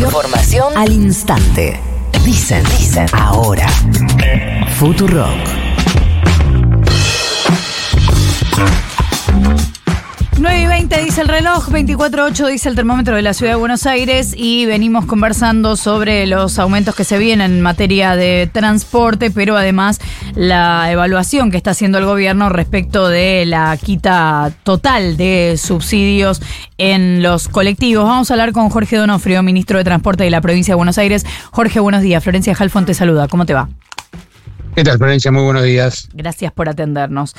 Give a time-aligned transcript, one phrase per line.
[0.00, 1.80] Información, al instante.
[2.24, 3.66] Dicen, dicen, ahora.
[4.78, 5.57] Futurock.
[10.58, 13.86] 9 y 20 dice el reloj, 24.8 dice el termómetro de la ciudad de Buenos
[13.86, 19.56] Aires y venimos conversando sobre los aumentos que se vienen en materia de transporte, pero
[19.56, 20.00] además
[20.34, 26.42] la evaluación que está haciendo el gobierno respecto de la quita total de subsidios
[26.76, 28.04] en los colectivos.
[28.04, 31.24] Vamos a hablar con Jorge Donofrio, ministro de Transporte de la provincia de Buenos Aires.
[31.52, 32.24] Jorge, buenos días.
[32.24, 33.28] Florencia Jalfón te saluda.
[33.28, 33.68] ¿Cómo te va?
[34.78, 35.32] ¿Qué tal, Florencia?
[35.32, 36.08] Muy buenos días.
[36.12, 37.34] Gracias por atendernos.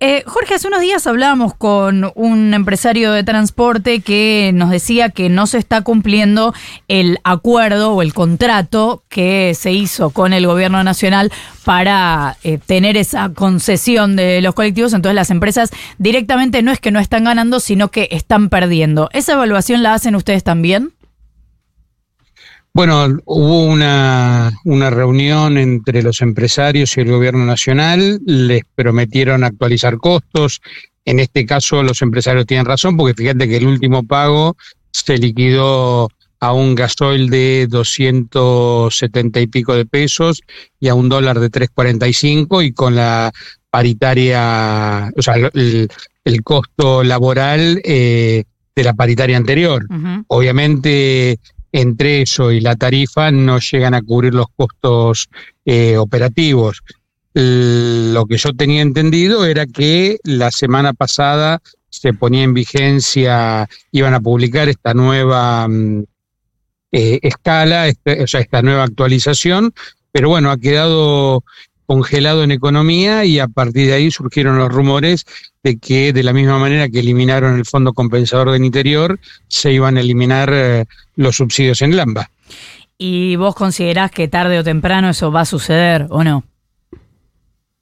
[0.00, 5.28] Eh, Jorge, hace unos días hablábamos con un empresario de transporte que nos decía que
[5.28, 6.52] no se está cumpliendo
[6.88, 11.32] el acuerdo o el contrato que se hizo con el gobierno nacional
[11.64, 14.92] para eh, tener esa concesión de los colectivos.
[14.92, 19.08] Entonces las empresas directamente no es que no están ganando, sino que están perdiendo.
[19.12, 20.92] ¿Esa evaluación la hacen ustedes también?
[22.76, 29.98] Bueno, hubo una, una, reunión entre los empresarios y el gobierno nacional, les prometieron actualizar
[29.98, 30.60] costos.
[31.04, 34.56] En este caso los empresarios tienen razón porque fíjate que el último pago
[34.90, 36.08] se liquidó
[36.40, 40.42] a un gasoil de 270 y pico de pesos
[40.80, 43.32] y a un dólar de 3.45 y con la
[43.70, 45.88] paritaria, o sea, el,
[46.24, 49.86] el costo laboral eh, de la paritaria anterior.
[50.26, 51.38] Obviamente
[51.74, 55.28] entre eso y la tarifa no llegan a cubrir los costos
[55.64, 56.82] eh, operativos.
[57.32, 64.14] Lo que yo tenía entendido era que la semana pasada se ponía en vigencia, iban
[64.14, 66.04] a publicar esta nueva mm,
[66.92, 69.74] eh, escala, este, o sea, esta nueva actualización,
[70.12, 71.42] pero bueno, ha quedado
[71.86, 75.24] congelado en economía y a partir de ahí surgieron los rumores
[75.62, 79.18] de que de la misma manera que eliminaron el Fondo Compensador del Interior,
[79.48, 80.84] se iban a eliminar eh,
[81.16, 82.30] los subsidios en el AMBA.
[82.98, 86.44] ¿Y vos considerás que tarde o temprano eso va a suceder o no?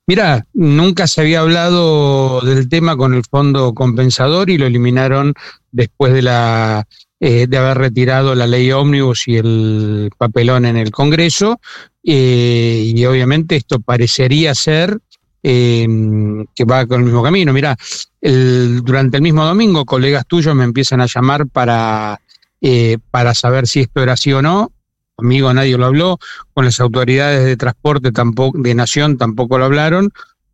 [0.06, 5.34] Mira, nunca se había hablado del tema con el fondo compensador y lo eliminaron
[5.70, 6.86] después de la
[7.24, 11.60] eh, de haber retirado la ley ómnibus y el papelón en el Congreso,
[12.02, 14.98] eh, y obviamente esto parecería ser
[15.40, 15.86] eh,
[16.52, 17.52] que va con el mismo camino.
[17.52, 17.76] Mira,
[18.20, 22.20] durante el mismo domingo, colegas tuyos me empiezan a llamar para,
[23.12, 24.72] para saber si esto era así o no.
[25.14, 26.18] Conmigo nadie lo habló,
[26.52, 30.10] con las autoridades de transporte tampoco, de Nación tampoco lo hablaron,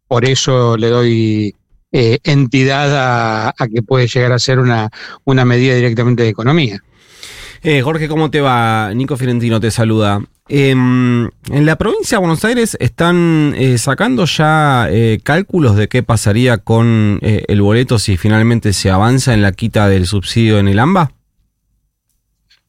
[0.07, 1.55] por eso le doy
[1.93, 4.91] eh, entidad a, que puede llegar a ser una,
[5.25, 6.83] una medida directamente de economía.
[7.63, 8.93] Eh, Jorge, ¿cómo te va?
[8.95, 10.21] Nico Fiorentino te saluda.
[10.49, 14.89] Em, en la provincia de Buenos Aires están eh, sacando ya
[15.23, 20.07] cálculos de qué pasaría con el boleto si finalmente se avanza en la quita del
[20.07, 21.13] subsidio en el AMBA.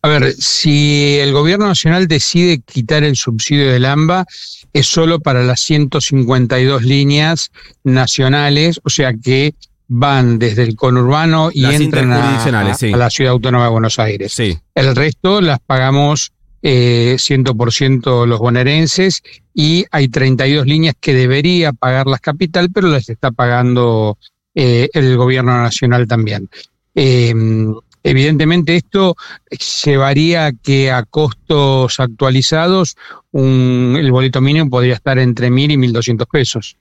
[0.02, 4.26] A ver, si el gobierno nacional decide quitar el subsidio del AMBA,
[4.72, 7.52] es solo para las 152 líneas
[7.84, 9.56] nacionales, o sea que
[9.90, 12.46] van desde el conurbano y entran a,
[12.82, 14.40] la Ciudad Autónoma de Buenos Aires.
[14.76, 16.32] El resto las pagamos
[16.62, 19.24] eh, 100% los bonaerenses
[19.54, 24.18] y hay 32 líneas que debería pagar la capital, pero las está pagando
[24.54, 26.50] eh, el gobierno nacional también.
[26.94, 27.34] Eh,
[28.04, 29.16] Evidentemente esto
[29.84, 32.96] llevaría a que a costos actualizados
[33.34, 36.78] el boleto mínimo podría estar entre mil y mil doscientos pesos.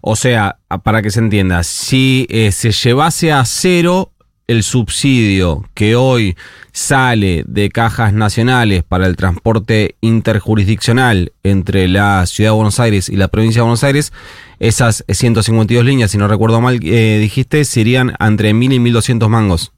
[0.00, 4.10] O sea, para que se entienda, si eh, se llevase a cero
[4.48, 6.36] el subsidio que hoy
[6.72, 13.16] sale de cajas nacionales para el transporte interjurisdiccional entre la Ciudad de Buenos Aires y
[13.16, 14.12] la provincia de Buenos Aires,
[14.58, 19.28] esas 152 líneas, si no recuerdo mal, eh, dijiste, serían entre mil y mil doscientos
[19.28, 19.72] mangos.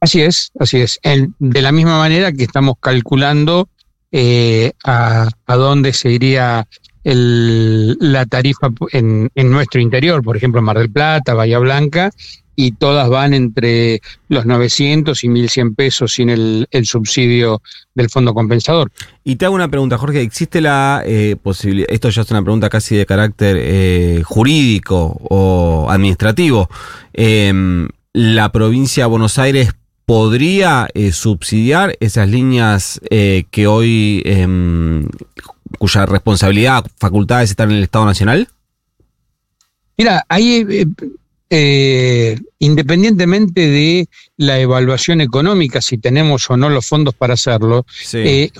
[0.00, 1.00] Así es, así es.
[1.02, 3.68] de la misma manera que estamos calculando
[4.12, 6.66] eh, a, dónde se iría
[7.04, 12.10] la tarifa en, nuestro interior, por ejemplo, Mar del Plata, Bahía Blanca,
[12.56, 17.60] y todas van entre los 900 y 1100 pesos sin el, subsidio
[17.94, 18.90] del fondo compensador.
[19.22, 22.70] Y te hago una pregunta, Jorge, ¿existe la eh, posibilidad, esto ya es una pregunta
[22.70, 26.68] casi de carácter eh, jurídico o administrativo,
[27.12, 29.74] em, la provincia de Buenos Aires
[30.06, 35.08] podría eh, subsidiar esas líneas eh, que hoy, em,
[35.78, 38.48] cuya responsabilidad, facultades están en el Estado Nacional?
[39.98, 40.64] Mira, ahí,
[41.50, 47.84] eh, independientemente de la evaluación económica, si tenemos o no los fondos para hacerlo,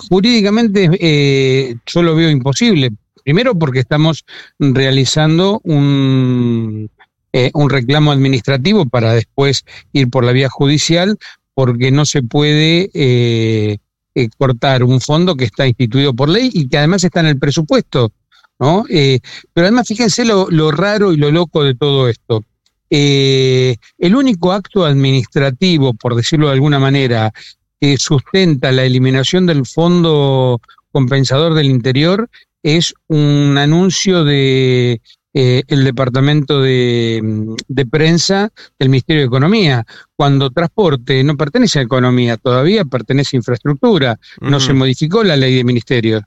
[0.08, 2.90] jurídicamente yo lo veo imposible.
[3.22, 4.24] Primero porque estamos
[4.58, 6.90] realizando un,
[7.36, 11.18] eh, un reclamo administrativo para después ir por la vía judicial,
[11.52, 13.76] porque no se puede eh,
[14.14, 17.38] eh, cortar un fondo que está instituido por ley y que además está en el
[17.38, 18.10] presupuesto,
[18.58, 18.86] ¿no?
[18.88, 19.20] Eh,
[19.52, 22.42] pero además fíjense lo, lo, raro y lo loco de todo esto.
[22.88, 23.76] El
[24.16, 27.34] único acto administrativo, por decirlo de alguna manera,
[27.78, 32.30] que sustenta la eliminación del fondo compensador del interior
[32.62, 35.02] es un anuncio de
[35.38, 39.84] eh, el departamento de, de, prensa del Ministerio de Economía,
[40.16, 45.54] cuando transporte no pertenece a economía, todavía pertenece a infraestructura, no se modificó la ley
[45.54, 46.22] de ministerios.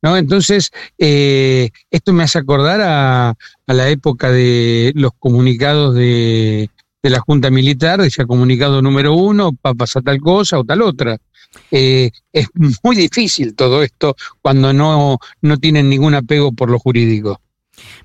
[0.00, 0.16] ¿No?
[0.16, 6.70] Entonces, eh, esto me hace acordar a, a, la época de los comunicados de,
[7.02, 11.18] de la Junta Militar, decía comunicado número uno, para pasar tal cosa o tal otra.
[11.70, 12.46] Eh, es
[12.82, 17.42] muy difícil todo esto cuando no, no tienen ningún apego por lo jurídico.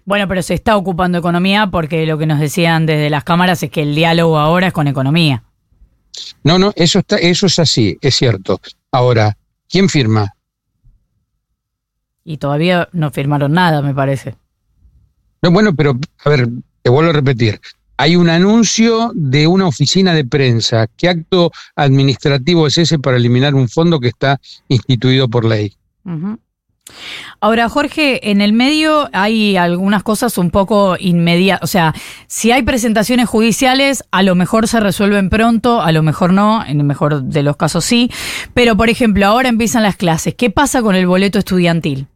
[0.05, 3.69] Bueno, pero se está ocupando economía porque lo que nos decían desde las cámaras es
[3.69, 5.43] que el diálogo ahora es con economía.
[6.43, 8.59] No, no, eso está, eso es así, es cierto.
[8.91, 9.37] Ahora,
[9.69, 10.33] ¿quién firma?
[12.23, 14.35] Y todavía no firmaron nada, me parece.
[15.41, 16.49] No, bueno, pero a ver,
[16.81, 17.59] te vuelvo a repetir.
[17.97, 20.87] Hay un anuncio de una oficina de prensa.
[20.97, 25.75] ¿Qué acto administrativo es ese para eliminar un fondo que está instituido por ley?
[26.03, 26.39] Uh -huh.
[27.43, 31.63] Ahora, Jorge, en el medio hay algunas cosas un poco inmediatas.
[31.63, 31.95] O sea,
[32.27, 36.79] si hay presentaciones judiciales, a lo mejor se resuelven pronto, a lo mejor no, en
[36.79, 38.11] el mejor de los casos sí.
[38.53, 40.35] Pero, por ejemplo, ahora empiezan las clases.
[40.35, 42.10] ¿Qué pasa con el boleto estudiantil?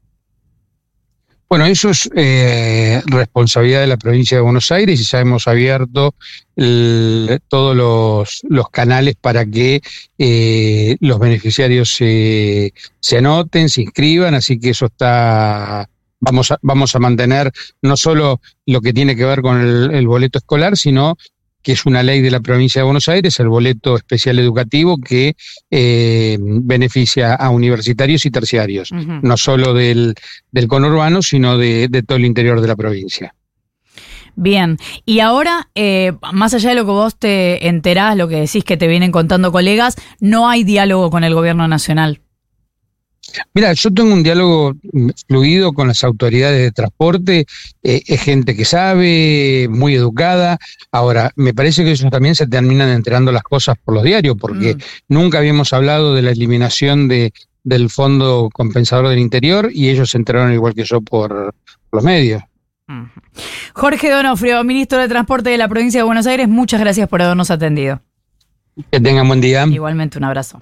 [1.48, 6.16] Bueno, eso es eh, responsabilidad de la provincia de Buenos Aires y ya hemos abierto
[7.48, 9.82] todos los, canales para que
[10.18, 12.74] eh, los beneficiarios se,
[13.16, 15.88] anoten, se inscriban, así que eso está,
[16.20, 17.52] vamos a, vamos a mantener
[17.82, 21.16] no solo lo que tiene que ver con el boleto escolar, sino
[21.66, 25.36] que es una ley de la provincia de Buenos Aires, el boleto especial educativo que
[25.72, 29.20] eh, beneficia a universitarios y terciarios, uh -huh.
[29.24, 30.14] no solo del,
[30.52, 33.34] del conurbano, sino de, de, todo el interior de la provincia.
[34.36, 38.64] Bien, y ahora, eh, más allá de lo que vos te enterás, lo que decís
[38.64, 42.20] que te vienen contando colegas, no hay diálogo con el gobierno nacional.
[43.54, 44.74] Mira, yo tengo un diálogo
[45.28, 47.46] fluido con las autoridades de transporte,
[47.84, 50.58] eh, es gente que sabe, muy educada.
[50.92, 54.76] Ahora, me parece que ellos también se terminan enterando las cosas por los diarios, porque
[54.76, 54.80] mm.
[55.10, 57.34] nunca habíamos hablado de la eliminación de,
[57.64, 61.54] del Fondo Compensador del Interior y ellos se enteraron igual que yo por,
[61.90, 62.42] por los medios.
[63.74, 67.50] Jorge Donofrio, ministro de Transporte de la provincia de Buenos Aires, muchas gracias por habernos
[67.50, 68.02] atendido.
[68.92, 69.66] Que tengan buen día.
[69.66, 70.60] Igualmente, un abrazo.